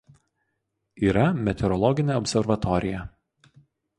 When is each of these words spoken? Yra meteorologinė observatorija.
Yra 1.09 1.25
meteorologinė 1.49 2.15
observatorija. 2.21 3.03